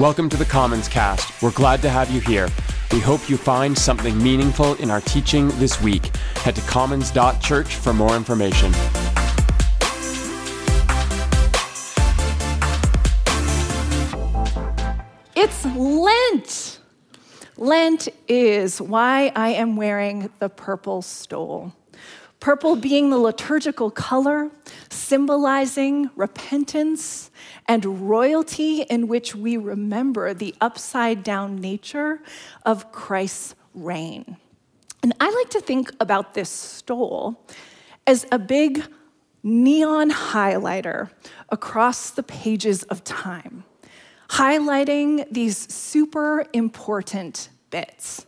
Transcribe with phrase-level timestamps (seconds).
[0.00, 1.42] Welcome to the Commons Cast.
[1.42, 2.48] We're glad to have you here.
[2.90, 6.16] We hope you find something meaningful in our teaching this week.
[6.36, 8.72] Head to commons.church for more information.
[15.36, 16.80] It's Lent.
[17.58, 21.74] Lent is why I am wearing the purple stole.
[22.40, 24.50] Purple being the liturgical color,
[24.88, 27.30] symbolizing repentance
[27.68, 32.22] and royalty, in which we remember the upside down nature
[32.64, 34.38] of Christ's reign.
[35.02, 37.46] And I like to think about this stole
[38.06, 38.84] as a big
[39.42, 41.10] neon highlighter
[41.50, 43.64] across the pages of time,
[44.30, 48.26] highlighting these super important bits.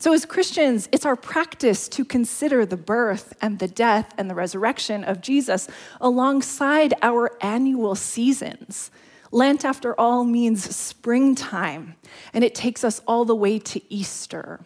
[0.00, 4.34] So, as Christians, it's our practice to consider the birth and the death and the
[4.34, 5.68] resurrection of Jesus
[6.00, 8.90] alongside our annual seasons.
[9.30, 11.96] Lent, after all, means springtime,
[12.32, 14.60] and it takes us all the way to Easter.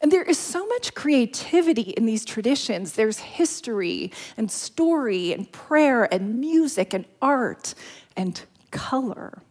[0.00, 2.92] And there is so much creativity in these traditions.
[2.92, 7.74] There's history and story and prayer and music and art
[8.16, 9.42] and color.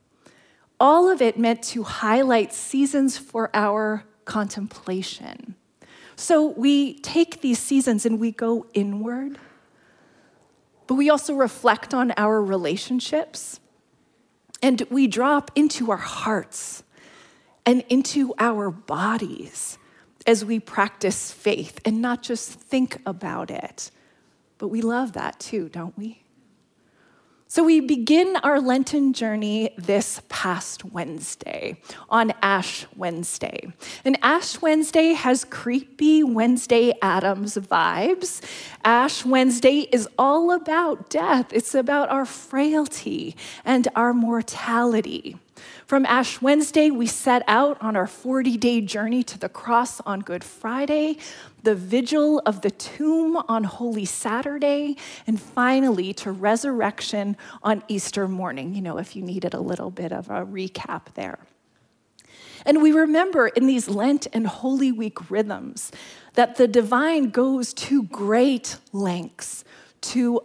[0.80, 5.56] All of it meant to highlight seasons for our contemplation.
[6.16, 9.40] So we take these seasons and we go inward,
[10.88, 13.60] but we also reflect on our relationships
[14.62, 16.84] and we drop into our hearts
[17.66, 19.78] and into our bodies
[20.28, 23.90] as we practice faith and not just think about it.
[24.58, 26.24] But we love that too, don't we?
[27.54, 33.74] So, we begin our Lenten journey this past Wednesday, on Ash Wednesday.
[34.06, 38.42] And Ash Wednesday has creepy Wednesday Addams vibes.
[38.86, 43.36] Ash Wednesday is all about death, it's about our frailty
[43.66, 45.36] and our mortality.
[45.86, 50.22] From Ash Wednesday, we set out on our 40 day journey to the cross on
[50.22, 51.18] Good Friday,
[51.64, 58.74] the vigil of the tomb on Holy Saturday, and finally to resurrection on Easter morning.
[58.74, 61.40] You know, if you needed a little bit of a recap there.
[62.66, 65.92] And we remember in these Lent and Holy Week rhythms
[66.34, 69.64] that the divine goes to great lengths
[70.02, 70.42] to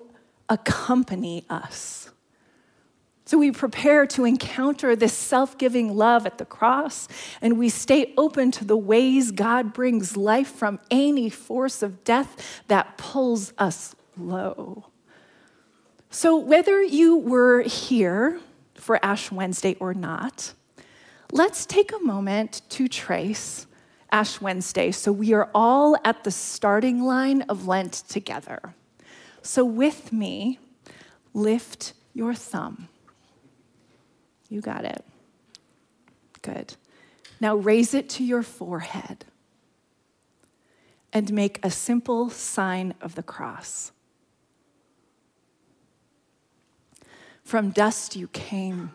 [0.49, 2.06] accompany us.
[3.27, 7.09] So we prepare to encounter this self giving love at the cross,
[7.43, 12.63] and we stay open to the ways God brings life from any force of death
[12.69, 14.87] that pulls us low.
[16.09, 18.41] So, whether you were here
[18.75, 20.55] for Ash Wednesday or not,
[21.33, 23.67] let's take a moment to trace
[24.13, 28.77] Ash Wednesday so we are all at the starting line of Lent together.
[29.43, 30.61] So, with me,
[31.35, 32.89] lift your thumb.
[34.49, 35.05] You got it.
[36.43, 36.75] Good.
[37.41, 39.25] Now raise it to your forehead
[41.13, 43.93] and make a simple sign of the cross.
[47.43, 48.95] From dust you came,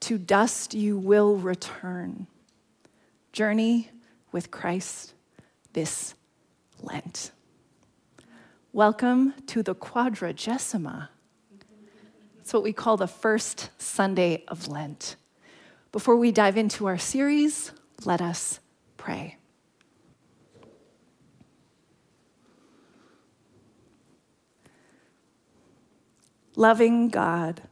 [0.00, 2.26] to dust you will return.
[3.32, 3.90] Journey
[4.32, 5.14] with Christ
[5.72, 6.14] this
[6.80, 7.30] Lent.
[8.72, 11.08] Welcome to the Quadragesima
[12.42, 15.14] it's what we call the first Sunday of Lent.
[15.92, 17.70] Before we dive into our series,
[18.04, 18.58] let us
[18.96, 19.36] pray.
[26.56, 27.62] Loving God,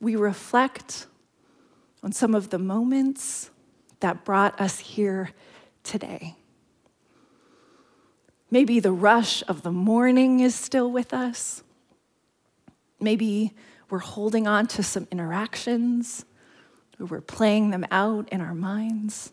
[0.00, 1.06] we reflect
[2.02, 3.50] on some of the moments
[4.00, 5.32] that brought us here
[5.84, 6.34] today.
[8.50, 11.62] Maybe the rush of the morning is still with us.
[13.00, 13.54] Maybe
[13.88, 16.24] we're holding on to some interactions,
[16.98, 19.32] or we're playing them out in our minds.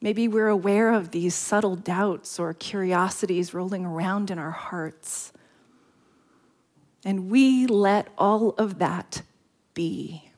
[0.00, 5.32] Maybe we're aware of these subtle doubts or curiosities rolling around in our hearts.
[7.04, 9.22] And we let all of that
[9.74, 10.30] be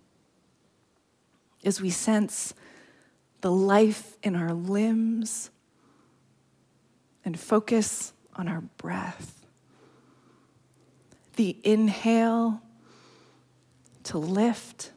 [1.64, 2.54] as we sense
[3.40, 5.50] the life in our limbs
[7.24, 9.41] and focus on our breath
[11.36, 12.62] the inhale
[14.04, 14.92] to lift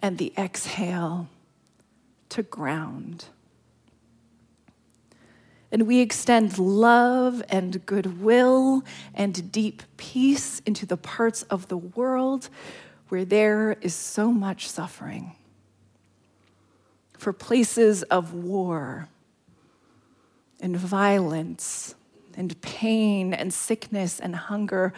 [0.00, 1.28] and the exhale
[2.28, 3.26] to ground.
[5.72, 8.84] And we extend love and goodwill
[9.14, 12.48] and deep peace into the parts of the world
[13.08, 15.36] where there is so much suffering.
[17.18, 19.08] For places of war
[20.60, 21.94] and violence
[22.36, 24.92] and pain and sickness and hunger,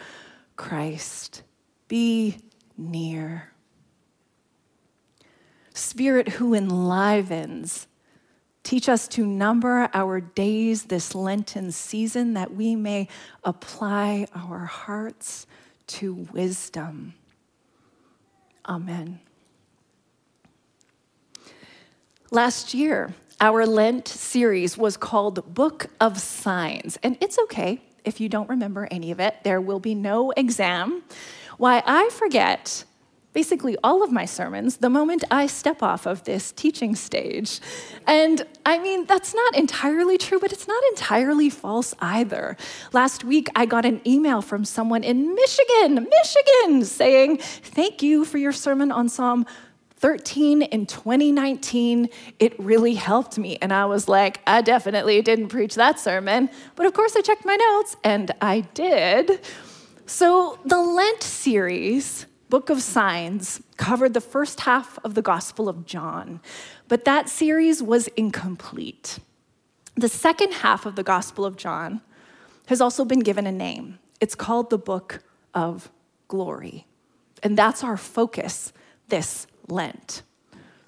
[0.55, 1.43] Christ,
[1.87, 2.37] be
[2.77, 3.51] near.
[5.73, 7.87] Spirit who enlivens,
[8.63, 13.07] teach us to number our days this Lenten season that we may
[13.43, 15.47] apply our hearts
[15.87, 17.13] to wisdom.
[18.67, 19.19] Amen.
[22.31, 28.27] Last year, our Lent series was called Book of Signs, and it's okay if you
[28.27, 29.35] don't remember any of it.
[29.43, 31.03] There will be no exam.
[31.57, 32.83] Why I forget
[33.31, 37.59] basically all of my sermons the moment I step off of this teaching stage.
[38.07, 42.57] And I mean, that's not entirely true, but it's not entirely false either.
[42.91, 48.37] Last week, I got an email from someone in Michigan, Michigan, saying, Thank you for
[48.37, 49.45] your sermon on Psalm
[49.99, 52.09] 13 in 2019,
[52.39, 53.57] it really helped me.
[53.61, 56.49] And I was like, I definitely didn't preach that sermon.
[56.75, 59.41] But of course, I checked my notes and I did.
[60.05, 65.85] So the Lent series, Book of Signs, covered the first half of the Gospel of
[65.85, 66.39] John.
[66.87, 69.19] But that series was incomplete.
[69.95, 72.01] The second half of the Gospel of John
[72.67, 73.99] has also been given a name.
[74.21, 75.21] It's called the Book
[75.53, 75.91] of
[76.29, 76.87] Glory.
[77.43, 78.71] And that's our focus
[79.09, 80.23] this Lent.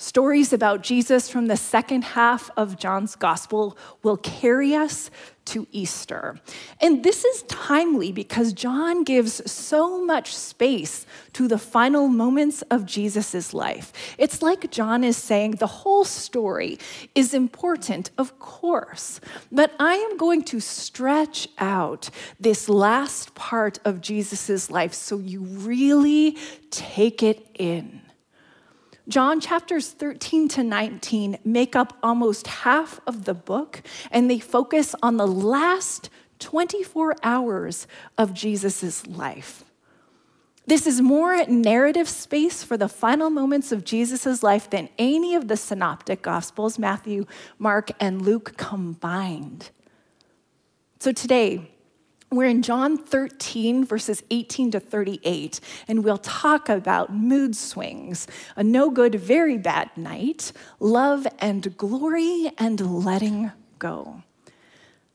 [0.01, 5.11] Stories about Jesus from the second half of John's gospel will carry us
[5.45, 6.39] to Easter.
[6.81, 12.87] And this is timely because John gives so much space to the final moments of
[12.87, 13.93] Jesus' life.
[14.17, 16.79] It's like John is saying the whole story
[17.13, 24.01] is important, of course, but I am going to stretch out this last part of
[24.01, 26.39] Jesus' life so you really
[26.71, 28.01] take it in.
[29.11, 34.95] John chapters 13 to 19 make up almost half of the book, and they focus
[35.03, 36.09] on the last
[36.39, 37.87] 24 hours
[38.17, 39.65] of Jesus' life.
[40.65, 45.49] This is more narrative space for the final moments of Jesus' life than any of
[45.49, 47.25] the synoptic gospels, Matthew,
[47.59, 49.71] Mark, and Luke combined.
[50.99, 51.70] So today,
[52.31, 58.25] we're in John 13, verses 18 to 38, and we'll talk about mood swings,
[58.55, 64.23] a no good, very bad night, love and glory, and letting go.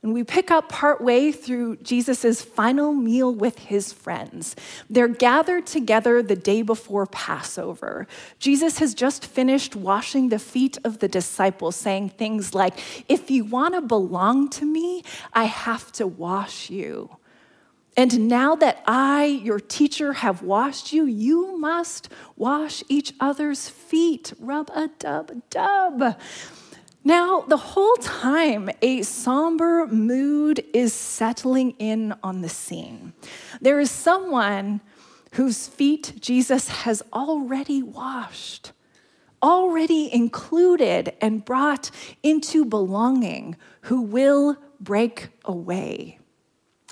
[0.07, 4.55] And we pick up partway through Jesus' final meal with his friends.
[4.89, 8.07] They're gathered together the day before Passover.
[8.39, 13.47] Jesus has just finished washing the feet of the disciples, saying things like, If you
[13.47, 17.17] want to belong to me, I have to wash you.
[17.97, 24.35] And now that I, your teacher, have washed you, you must wash each other's feet.
[24.39, 26.17] Rub a dub dub.
[27.07, 33.13] Now, the whole time, a somber mood is settling in on the scene.
[33.61, 34.81] There is someone
[35.35, 38.73] whose feet Jesus has already washed,
[39.41, 41.93] already included and brought
[42.25, 46.19] into belonging, who will break away.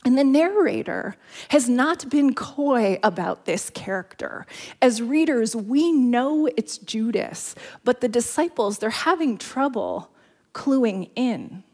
[0.05, 1.17] And the narrator
[1.49, 4.47] has not been coy about this character.
[4.83, 7.55] As readers, we know it's Judas,
[7.85, 10.11] but the disciples, they're having trouble
[10.53, 11.65] cluing in.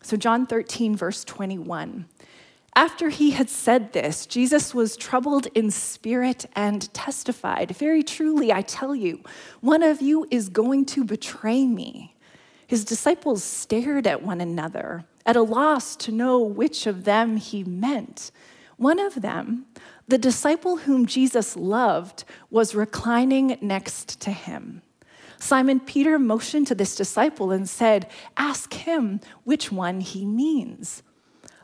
[0.00, 2.06] So, John 13, verse 21.
[2.76, 8.62] After he had said this, Jesus was troubled in spirit and testified, Very truly, I
[8.62, 9.24] tell you,
[9.60, 12.14] one of you is going to betray me.
[12.68, 17.62] His disciples stared at one another at a loss to know which of them he
[17.62, 18.30] meant.
[18.78, 19.66] One of them,
[20.08, 24.80] the disciple whom Jesus loved, was reclining next to him.
[25.38, 31.02] Simon Peter motioned to this disciple and said, Ask him which one he means.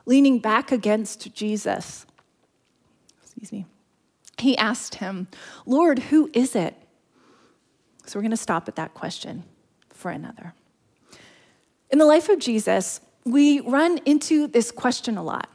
[0.05, 2.05] Leaning back against Jesus,
[3.23, 3.65] excuse me,
[4.37, 5.27] he asked him,
[5.65, 6.77] Lord, who is it?
[8.05, 9.45] So we're going to stop at that question
[9.89, 10.53] for another.
[11.91, 15.49] In the life of Jesus, we run into this question a lot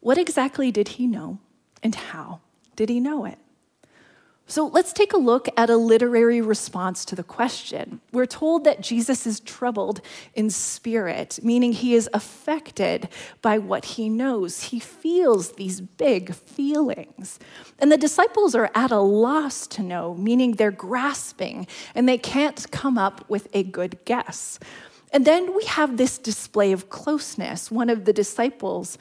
[0.00, 1.38] What exactly did he know,
[1.82, 2.40] and how
[2.76, 3.38] did he know it?
[4.50, 8.00] So let's take a look at a literary response to the question.
[8.12, 10.00] We're told that Jesus is troubled
[10.32, 13.10] in spirit, meaning he is affected
[13.42, 14.62] by what he knows.
[14.62, 17.38] He feels these big feelings.
[17.78, 22.70] And the disciples are at a loss to know, meaning they're grasping and they can't
[22.70, 24.58] come up with a good guess.
[25.12, 27.70] And then we have this display of closeness.
[27.70, 28.98] One of the disciples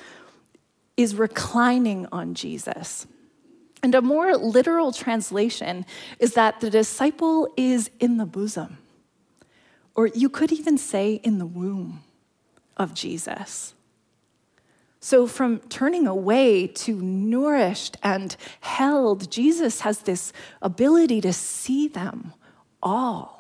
[0.96, 3.06] is reclining on Jesus.
[3.84, 5.86] And a more literal translation
[6.20, 8.80] is that the disciple is in the bosom,
[9.96, 12.02] or you could even say in the womb
[12.76, 13.76] of Jesus.
[15.00, 22.34] So, from turning away to nourished and held, Jesus has this ability to see them
[22.82, 23.37] all.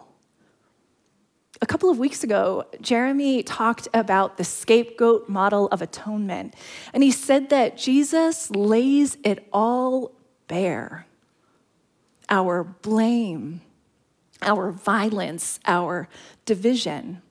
[1.77, 6.55] Couple of weeks ago, Jeremy talked about the scapegoat model of atonement,
[6.91, 10.11] and he said that Jesus lays it all
[10.47, 11.05] bare
[12.29, 13.61] our blame,
[14.41, 16.09] our violence, our
[16.45, 17.21] division.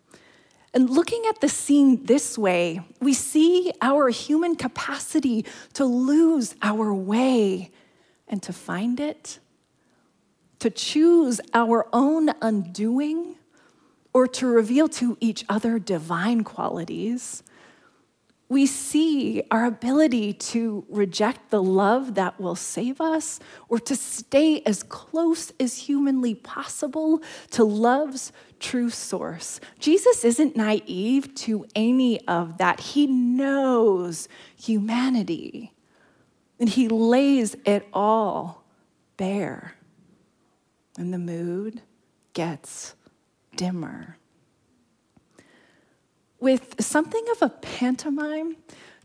[0.72, 6.94] And looking at the scene this way, we see our human capacity to lose our
[6.94, 7.72] way
[8.28, 9.40] and to find it,
[10.60, 13.34] to choose our own undoing,
[14.16, 17.42] or to reveal to each other divine qualities
[18.48, 24.62] we see our ability to reject the love that will save us or to stay
[24.64, 27.20] as close as humanly possible
[27.50, 28.30] to love's
[28.60, 29.58] true source.
[29.80, 32.78] Jesus isn't naive to any of that.
[32.78, 35.72] He knows humanity
[36.60, 38.64] and he lays it all
[39.16, 39.74] bare.
[40.96, 41.82] And the mood
[42.32, 42.94] gets
[43.56, 44.18] dimmer.
[46.38, 48.56] With something of a pantomime,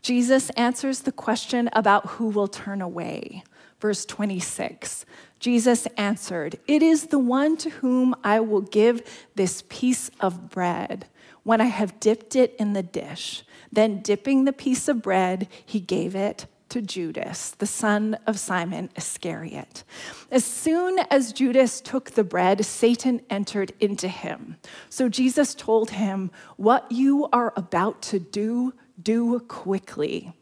[0.01, 3.43] Jesus answers the question about who will turn away.
[3.79, 5.05] Verse 26
[5.39, 9.01] Jesus answered, It is the one to whom I will give
[9.35, 11.07] this piece of bread
[11.43, 13.43] when I have dipped it in the dish.
[13.71, 18.89] Then, dipping the piece of bread, he gave it to Judas, the son of Simon
[18.95, 19.83] Iscariot.
[20.31, 24.55] As soon as Judas took the bread, Satan entered into him.
[24.89, 30.33] So Jesus told him, What you are about to do, do quickly.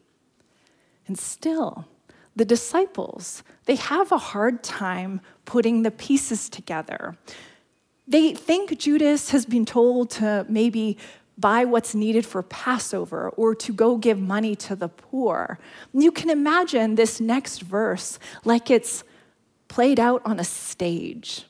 [1.08, 1.86] And still,
[2.36, 7.16] the disciples, they have a hard time putting the pieces together.
[8.06, 10.96] They think Judas has been told to maybe
[11.40, 15.58] buy what's needed for Passover or to go give money to the poor.
[15.92, 19.04] You can imagine this next verse like it's
[19.68, 21.44] played out on a stage.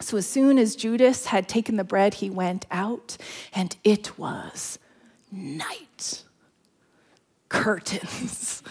[0.00, 3.16] So as soon as Judas had taken the bread, he went out,
[3.52, 4.78] and it was
[5.32, 6.22] night.
[7.48, 8.62] Curtains.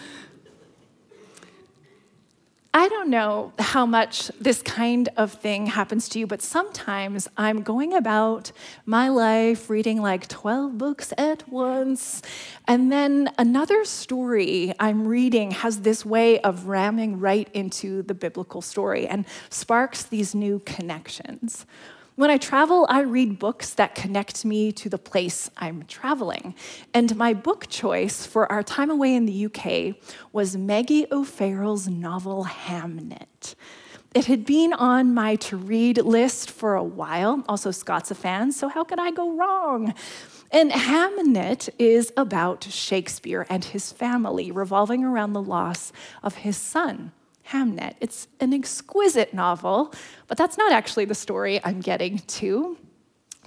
[2.74, 7.62] I don't know how much this kind of thing happens to you, but sometimes I'm
[7.62, 8.52] going about
[8.84, 12.20] my life reading like 12 books at once.
[12.66, 18.60] And then another story I'm reading has this way of ramming right into the biblical
[18.60, 21.64] story and sparks these new connections.
[22.18, 26.56] When I travel, I read books that connect me to the place I'm traveling.
[26.92, 29.94] And my book choice for our time away in the UK
[30.32, 33.54] was Maggie O'Farrell's novel Hamnet.
[34.16, 37.44] It had been on my to read list for a while.
[37.48, 39.94] Also, Scott's a fan, so how could I go wrong?
[40.50, 45.92] And Hamnet is about Shakespeare and his family, revolving around the loss
[46.24, 47.12] of his son.
[47.50, 47.94] Hamnet.
[48.00, 49.94] It's an exquisite novel,
[50.26, 52.76] but that's not actually the story I'm getting to.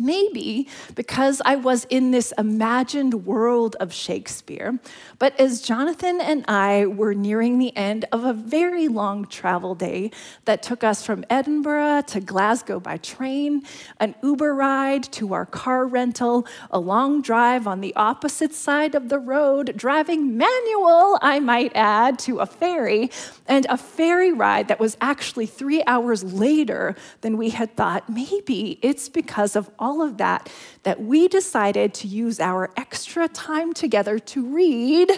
[0.01, 4.79] Maybe because I was in this imagined world of Shakespeare.
[5.19, 10.09] But as Jonathan and I were nearing the end of a very long travel day
[10.45, 13.61] that took us from Edinburgh to Glasgow by train,
[13.99, 19.09] an Uber ride to our car rental, a long drive on the opposite side of
[19.09, 23.11] the road, driving manual, I might add, to a ferry,
[23.47, 28.79] and a ferry ride that was actually three hours later than we had thought, maybe
[28.81, 30.49] it's because of all all of that,
[30.83, 35.11] that we decided to use our extra time together to read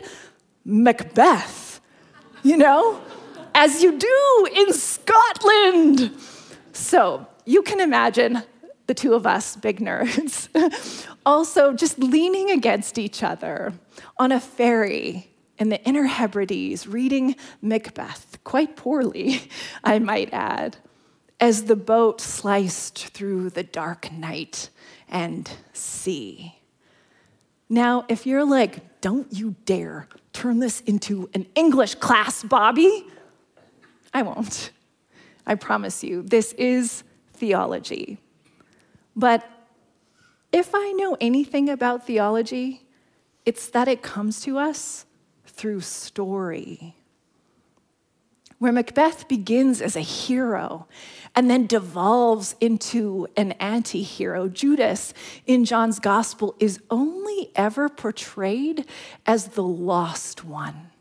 [0.65, 1.79] Macbeth,
[2.41, 2.99] you know,
[3.53, 6.11] as you do in Scotland.
[6.71, 8.41] So you can imagine
[8.87, 10.49] the two of us, big nerds,
[11.25, 13.73] also just leaning against each other
[14.17, 19.51] on a ferry in the Inner Hebrides, reading Macbeth, quite poorly,
[19.83, 20.77] I might add
[21.43, 24.69] as the boat sliced through the dark night
[25.09, 26.55] and sea.
[27.67, 33.05] Now, if you're like, don't you dare turn this into an English class, Bobby,
[34.13, 34.71] I won't.
[35.45, 38.19] I promise you, this is theology.
[39.13, 39.45] But
[40.53, 42.85] if I know anything about theology,
[43.45, 45.05] it's that it comes to us
[45.45, 46.95] through story
[48.63, 50.87] where Macbeth begins as a hero
[51.35, 54.47] and then devolves into an anti hero.
[54.47, 55.13] Judas
[55.45, 58.85] in John's gospel is only ever portrayed
[59.25, 60.91] as the lost one.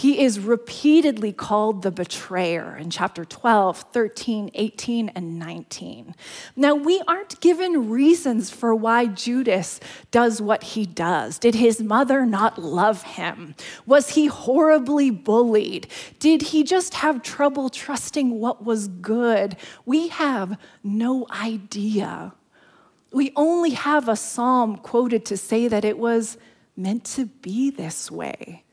[0.00, 6.14] He is repeatedly called the betrayer in chapter 12, 13, 18, and 19.
[6.56, 9.78] Now, we aren't given reasons for why Judas
[10.10, 11.38] does what he does.
[11.38, 13.54] Did his mother not love him?
[13.84, 15.86] Was he horribly bullied?
[16.18, 19.54] Did he just have trouble trusting what was good?
[19.84, 22.32] We have no idea.
[23.12, 26.38] We only have a psalm quoted to say that it was
[26.74, 28.64] meant to be this way.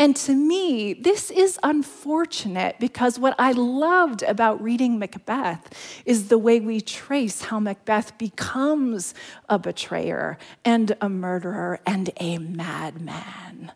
[0.00, 6.38] And to me, this is unfortunate because what I loved about reading Macbeth is the
[6.38, 9.12] way we trace how Macbeth becomes
[9.48, 13.72] a betrayer and a murderer and a madman.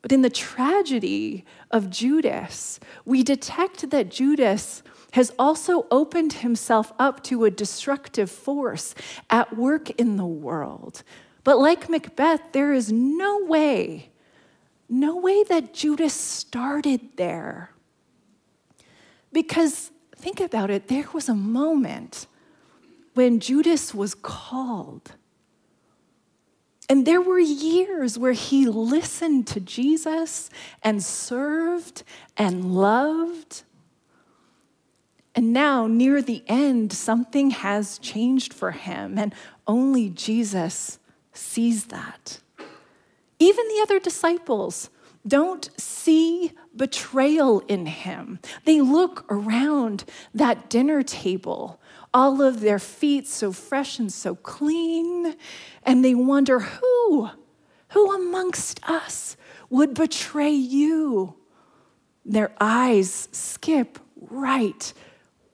[0.00, 7.22] But in the tragedy of Judas, we detect that Judas has also opened himself up
[7.24, 8.96] to a destructive force
[9.30, 11.04] at work in the world.
[11.44, 14.11] But like Macbeth, there is no way
[14.92, 17.70] no way that Judas started there.
[19.32, 22.26] Because think about it, there was a moment
[23.14, 25.12] when Judas was called.
[26.90, 30.50] And there were years where he listened to Jesus
[30.82, 32.02] and served
[32.36, 33.62] and loved.
[35.34, 39.34] And now, near the end, something has changed for him, and
[39.66, 40.98] only Jesus
[41.32, 42.41] sees that.
[43.42, 44.88] Even the other disciples
[45.26, 48.38] don't see betrayal in him.
[48.64, 51.80] They look around that dinner table,
[52.14, 55.34] all of their feet so fresh and so clean,
[55.82, 57.30] and they wonder who,
[57.88, 59.36] who amongst us
[59.70, 61.34] would betray you?
[62.24, 64.92] Their eyes skip right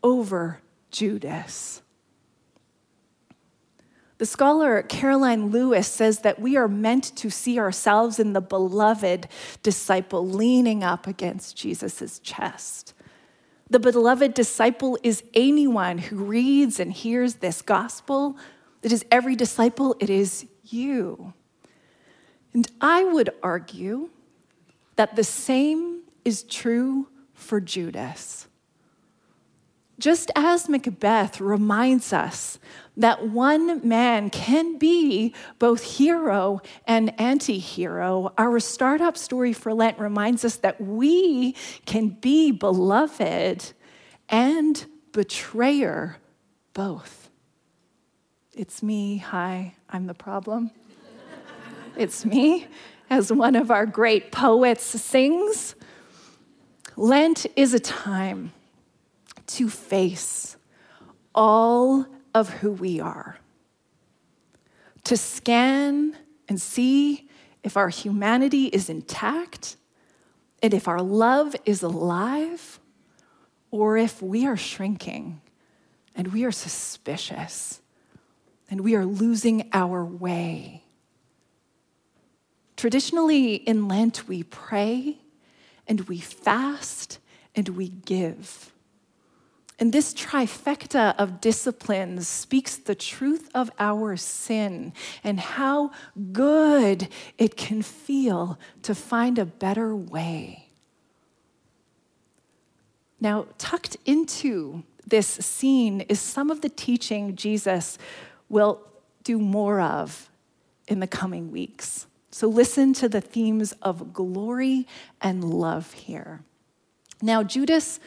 [0.03, 1.81] over Judas.
[4.19, 9.29] The scholar Karoline Lewis says that we are meant to see ourselves in the beloved
[9.63, 12.95] disciple leaning up against Jesus' chest.
[13.71, 18.37] The beloved disciple is anyone who reads and hears this gospel.
[18.83, 21.33] It is every disciple, it is you.
[22.53, 24.11] And I would argue
[24.97, 28.48] that the same is true for Judas.
[29.99, 32.61] Just as Macbeth reminds us
[32.97, 39.99] that one man can be both hero and anti hero, our startup story for Lent
[39.99, 43.73] reminds us that we can be beloved
[44.29, 46.19] and betrayer
[46.75, 47.29] both.
[48.55, 50.71] It's me, hi, I'm the problem.
[51.97, 52.69] it's me,
[53.11, 55.75] as one of our great poets sings.
[56.97, 58.53] Lent is a time
[59.49, 60.57] to face
[61.35, 63.39] all of who we are,
[65.05, 66.17] to scan
[66.49, 67.29] and see
[67.63, 69.77] if our humanity is intact
[70.63, 72.81] and if our love is alive,
[73.71, 75.41] or if we are shrinking
[76.15, 77.81] and we are suspicious
[78.71, 80.83] and we are losing our way.
[82.77, 85.19] Traditionally, in Lent, we pray
[85.87, 87.19] and we fast
[87.55, 88.73] and we give.
[89.81, 95.93] And this trifecta of disciplines speaks the truth of our sin and how
[96.33, 100.71] good it can feel to find a better way.
[103.21, 107.99] Now, tucked into this scene is some of the teaching Jesus
[108.49, 108.81] will
[109.23, 110.29] do more of
[110.89, 112.07] in the coming weeks.
[112.31, 114.87] So, listen to the themes of glory
[115.21, 116.43] and love here.
[117.23, 118.01] Now, Judas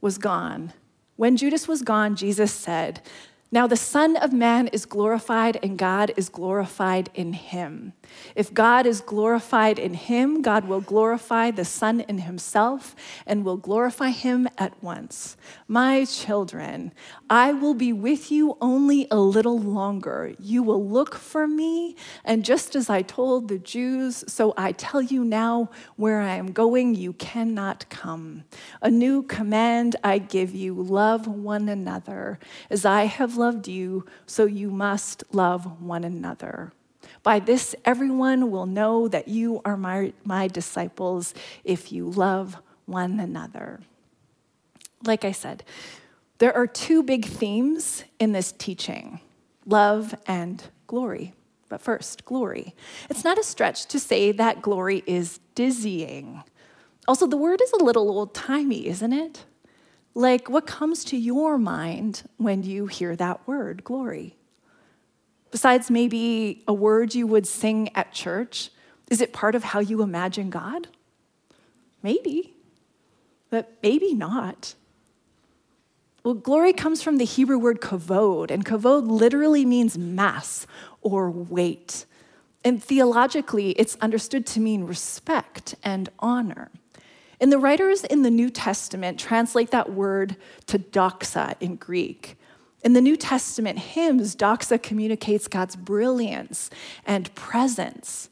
[0.00, 0.72] was gone
[1.16, 3.00] when Judas was gone, Jesus said,
[3.56, 7.94] now the Son of Man is glorified, and God is glorified in him.
[8.34, 12.94] If God is glorified in him, God will glorify the Son in himself
[13.26, 15.38] and will glorify him at once.
[15.66, 16.92] My children,
[17.30, 20.34] I will be with you only a little longer.
[20.38, 25.00] You will look for me, and just as I told the Jews, so I tell
[25.00, 28.44] you now where I am going, you cannot come.
[28.82, 32.38] A new command I give you love one another
[32.68, 36.72] as I have loved you, so you must love one another.
[37.22, 43.18] By this, everyone will know that you are my, my disciples if you love one
[43.20, 43.80] another.
[45.04, 45.64] Like I said,
[46.38, 49.20] there are two big themes in this teaching
[49.64, 51.32] love and glory.
[51.68, 52.74] But first, glory.
[53.10, 56.44] It's not a stretch to say that glory is dizzying.
[57.08, 59.44] Also, the word is a little old timey, isn't it?
[60.16, 64.34] Like, what comes to your mind when you hear that word, glory?
[65.50, 68.70] Besides maybe a word you would sing at church,
[69.10, 70.88] is it part of how you imagine God?
[72.02, 72.54] Maybe,
[73.50, 74.74] but maybe not.
[76.24, 80.66] Well, glory comes from the Hebrew word kavod, and kavod literally means mass
[81.02, 82.06] or weight.
[82.64, 86.70] And theologically, it's understood to mean respect and honor.
[87.40, 92.36] And the writers in the New Testament translate that word to doxa in Greek.
[92.82, 96.70] In the New Testament hymns, doxa communicates God's brilliance
[97.04, 98.30] and presence.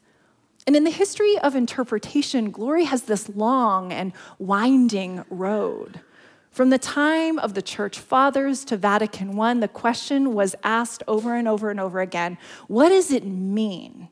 [0.65, 6.01] And in the history of interpretation, glory has this long and winding road.
[6.49, 11.35] From the time of the church fathers to Vatican I, the question was asked over
[11.35, 12.37] and over and over again
[12.67, 14.07] what does it mean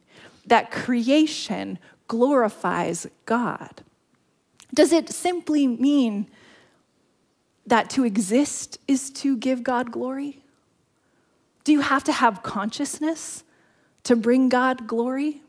[0.46, 1.80] that creation
[2.10, 3.82] glorifies God?
[4.74, 6.28] Does it simply mean
[7.66, 10.44] that to exist is to give God glory?
[11.64, 13.44] Do you have to have consciousness
[14.04, 15.42] to bring God glory?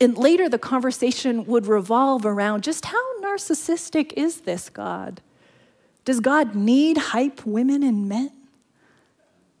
[0.00, 5.20] And later, the conversation would revolve around just how narcissistic is this God?
[6.04, 8.32] Does God need hype women and men?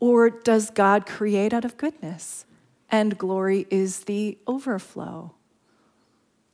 [0.00, 2.46] Or does God create out of goodness?
[2.88, 5.34] And glory is the overflow.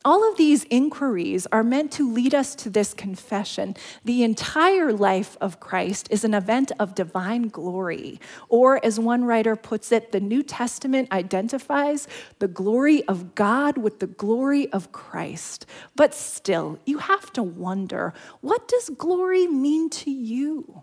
[0.06, 3.74] All of these inquiries are meant to lead us to this confession.
[4.04, 8.20] The entire life of Christ is an event of divine glory.
[8.50, 12.06] Or, as one writer puts it, the New Testament identifies
[12.38, 15.64] the glory of God with the glory of Christ.
[15.96, 18.12] But still, you have to wonder
[18.42, 20.82] what does glory mean to you?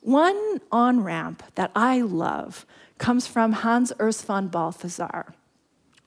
[0.00, 2.66] One on ramp that I love
[2.98, 5.34] comes from Hans Urs von Balthasar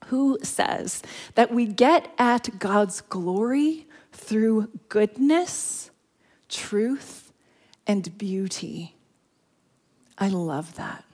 [0.06, 1.02] who says
[1.34, 5.90] that we get at God's glory through goodness,
[6.48, 7.32] truth,
[7.86, 8.96] and beauty.
[10.18, 11.04] I love that.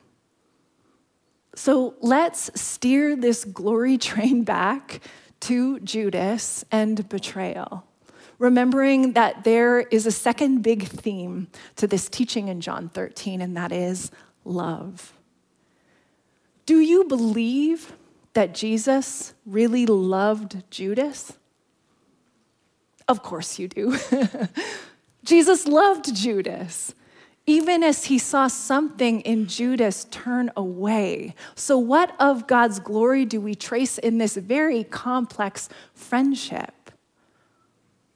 [1.55, 5.01] So let's steer this glory train back
[5.41, 7.85] to Judas and betrayal,
[8.39, 13.57] remembering that there is a second big theme to this teaching in John 13, and
[13.57, 14.11] that is
[14.45, 15.13] love.
[16.65, 17.93] Do you believe
[18.37, 21.33] that Jesus really loved Judas?
[23.09, 23.97] Of course you do.
[25.25, 26.95] Jesus loved Judas,
[27.47, 31.35] even as he saw something in Judas turn away.
[31.55, 36.75] So, what of God's glory do we trace in this very complex friendship?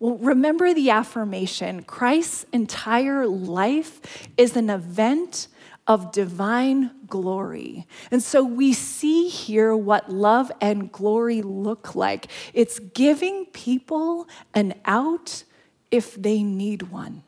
[0.01, 5.49] Well, remember the affirmation Christ's entire life is an event
[5.91, 7.85] of divine glory.
[8.13, 14.75] And so we see here what love and glory look like it's giving people an
[14.85, 15.43] out
[15.91, 17.25] if they need one,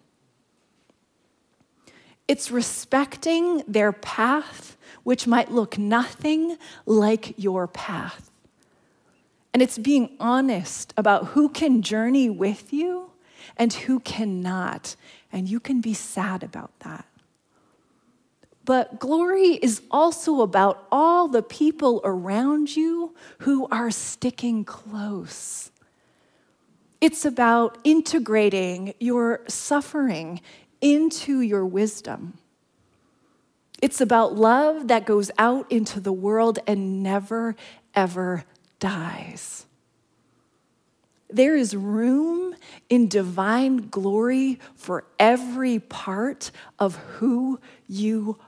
[2.29, 8.31] it's respecting their path, which might look nothing like your path.
[9.53, 13.11] And it's being honest about who can journey with you
[13.57, 14.94] and who cannot.
[15.33, 17.05] And you can be sad about that.
[18.73, 25.71] But glory is also about all the people around you who are sticking close.
[26.99, 30.41] It's about integrating your suffering
[30.81, 32.39] into your wisdom.
[33.83, 37.55] It's about love that goes out into the world and never,
[37.95, 38.45] ever
[38.81, 39.67] dies.
[41.29, 42.55] There is room
[42.89, 48.47] in divine glory for every part of who you are.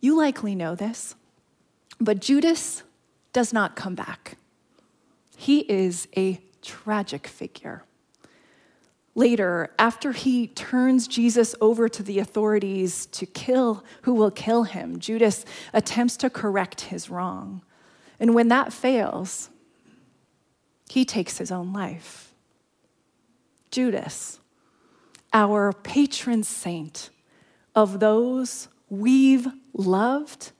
[0.00, 1.14] You likely know this,
[2.00, 2.82] but Judas
[3.32, 4.38] does not come back.
[5.36, 7.84] He is a tragic figure.
[9.14, 15.00] Later, after he turns Jesus over to the authorities to kill who will kill him,
[15.00, 17.62] Judas attempts to correct his wrong.
[18.20, 19.50] And when that fails,
[20.88, 22.32] he takes his own life.
[23.70, 24.38] Judas,
[25.32, 27.10] our patron saint
[27.74, 30.52] of those we've loved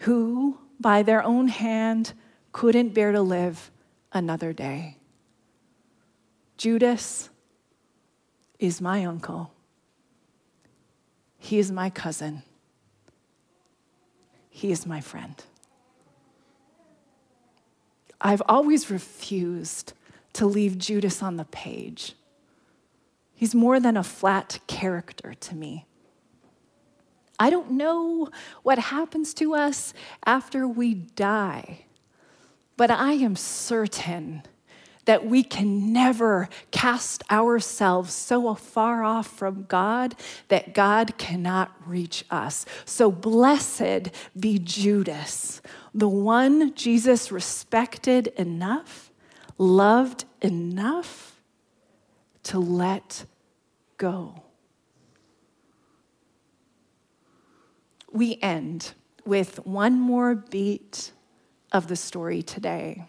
[0.00, 2.12] who, by their own hand,
[2.52, 3.70] couldn't bear to live
[4.12, 4.96] another day.
[6.56, 7.30] Judas
[8.58, 9.52] is my uncle.
[11.38, 12.42] He is my cousin.
[14.50, 15.42] He is my friend.
[18.20, 19.94] I've always refused
[20.34, 22.14] to leave Judas on the page.
[23.40, 25.86] He's more than a flat character to me.
[27.38, 28.28] I don't know
[28.62, 29.94] what happens to us
[30.26, 31.86] after we die,
[32.76, 34.42] but I am certain
[35.06, 40.16] that we can never cast ourselves so far off from God
[40.48, 42.66] that God cannot reach us.
[42.84, 45.62] So blessed be Judas,
[45.94, 49.10] the one Jesus respected enough,
[49.56, 51.29] loved enough
[52.44, 53.24] to let
[53.98, 54.42] go.
[58.12, 61.12] We end with one more beat
[61.72, 63.04] of the story today.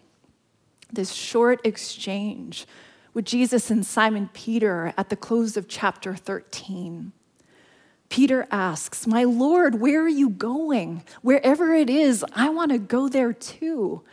[0.91, 2.67] This short exchange
[3.13, 7.11] with Jesus and Simon Peter at the close of chapter 13.
[8.09, 11.03] Peter asks, My Lord, where are you going?
[11.21, 14.03] Wherever it is, I want to go there too.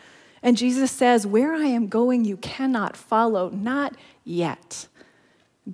[0.43, 4.87] And Jesus says, Where I am going, you cannot follow, not yet.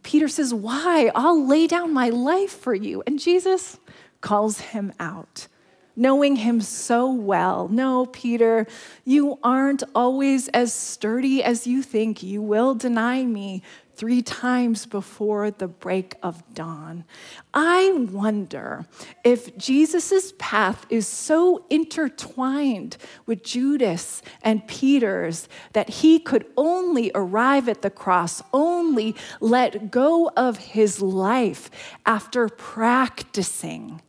[0.03, 1.11] Peter says, Why?
[1.15, 3.03] I'll lay down my life for you.
[3.07, 3.79] And Jesus
[4.21, 5.49] calls him out
[5.97, 7.69] knowing him so well.
[7.69, 8.67] No, Peter,
[9.05, 12.23] you aren't always as sturdy as you think.
[12.23, 13.63] You will deny me
[13.97, 17.05] three times before the break of dawn.
[17.53, 18.87] I wonder
[19.25, 27.69] if Jesus' path is so intertwined with Judas and Peter's that he could only arrive
[27.69, 31.71] at the cross, only let go of his life
[32.05, 34.01] after practicing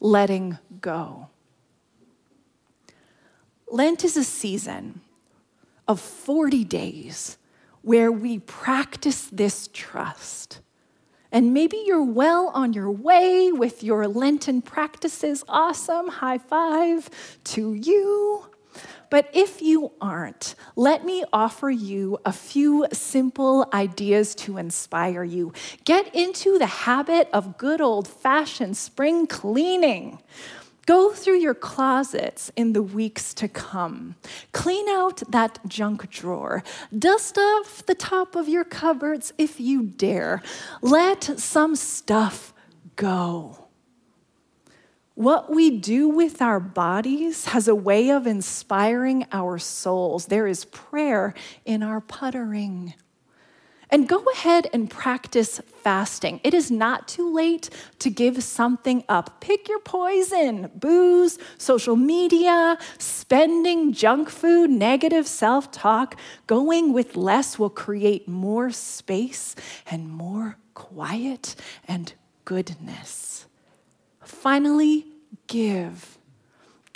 [0.00, 1.28] letting go.
[3.70, 5.00] Lent is a season
[5.88, 7.38] of 40 days
[7.86, 10.58] where we practice this trust.
[11.30, 15.44] And maybe you're well on your way with your Lenten practices.
[15.48, 16.08] Awesome.
[16.08, 17.08] High five
[17.44, 18.44] to you.
[19.08, 25.52] But if you aren't, let me offer you a few simple ideas to inspire you.
[25.84, 30.18] Get into the habit of good old fashioned spring cleaning.
[30.86, 34.14] Go through your closets in the weeks to come.
[34.52, 36.62] Clean out that junk drawer.
[36.96, 40.42] Dust off the top of your cupboards if you dare.
[40.80, 42.54] Let some stuff
[42.94, 43.66] go.
[45.16, 50.26] What we do with our bodies has a way of inspiring our souls.
[50.26, 52.94] There is prayer in our puttering.
[53.88, 56.40] And go ahead and practice fasting.
[56.42, 57.70] It is not too late
[58.00, 59.40] to give something up.
[59.40, 66.16] Pick your poison booze, social media, spending junk food, negative self talk.
[66.48, 69.54] Going with less will create more space
[69.88, 71.54] and more quiet
[71.86, 72.12] and
[72.44, 73.46] goodness.
[74.20, 75.06] Finally,
[75.46, 76.15] give.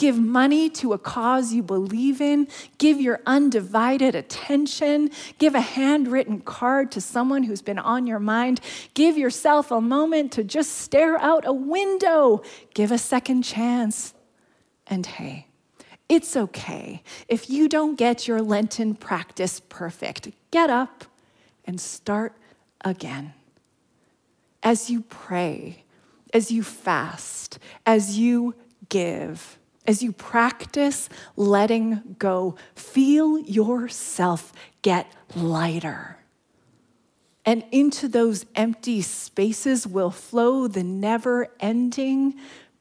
[0.01, 2.49] Give money to a cause you believe in.
[2.79, 5.11] Give your undivided attention.
[5.37, 8.63] Give a handwritten card to someone who's been on your mind.
[8.95, 12.43] Give yourself a moment to just stare out a window.
[12.73, 14.15] Give a second chance.
[14.87, 15.49] And hey,
[16.09, 20.31] it's okay if you don't get your Lenten practice perfect.
[20.51, 21.05] Get up
[21.67, 22.35] and start
[22.83, 23.35] again.
[24.63, 25.85] As you pray,
[26.33, 28.55] as you fast, as you
[28.89, 36.19] give, as you practice letting go, feel yourself get lighter.
[37.45, 42.35] And into those empty spaces will flow the never ending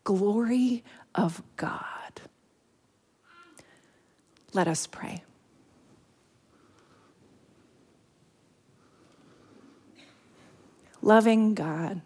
[0.03, 0.83] glory
[1.15, 1.83] of God.
[4.53, 5.23] Let us pray.
[11.01, 12.01] Loving God,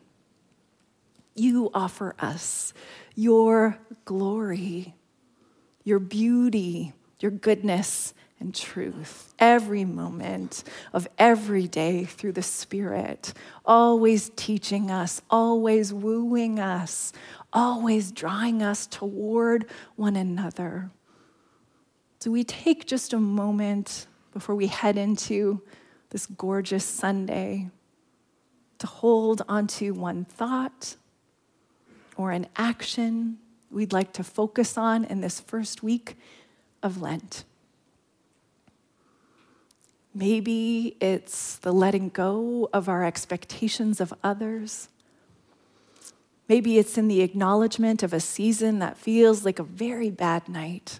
[1.35, 2.73] you offer us
[3.15, 4.95] your glory,
[5.83, 13.33] your beauty, your goodness and truth every moment of every day through the Spirit,
[13.65, 17.13] always teaching us, always wooing us,
[17.53, 19.65] always drawing us toward
[19.95, 20.91] one another.
[22.19, 25.61] So we take just a moment before we head into
[26.09, 27.69] this gorgeous Sunday
[28.79, 30.97] to hold onto one thought
[32.17, 33.37] or an action
[33.71, 36.15] we'd like to focus on in this first week
[36.81, 37.43] of Lent.
[40.13, 44.89] Maybe it's the letting go of our expectations of others.
[46.47, 50.99] Maybe it's in the acknowledgement of a season that feels like a very bad night.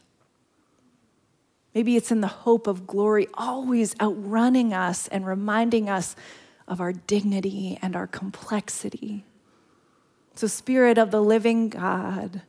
[1.76, 6.15] Maybe it's in the hope of glory always outrunning us and reminding us
[6.67, 9.26] of our dignity and our complexity.
[10.35, 12.41] So, Spirit of the living God,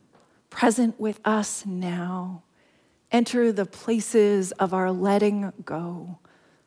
[0.49, 2.43] present with us now,
[3.11, 6.17] enter the places of our letting go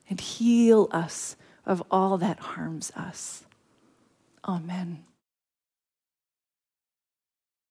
[0.08, 3.44] and heal us of all that harms us.
[4.46, 5.07] Amen.